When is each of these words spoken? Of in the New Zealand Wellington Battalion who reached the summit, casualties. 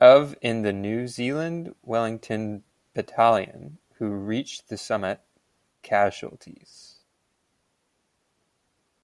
Of 0.00 0.34
in 0.42 0.62
the 0.62 0.72
New 0.72 1.06
Zealand 1.06 1.76
Wellington 1.80 2.64
Battalion 2.92 3.78
who 3.98 4.08
reached 4.10 4.66
the 4.66 4.76
summit, 4.76 5.20
casualties. 5.82 6.96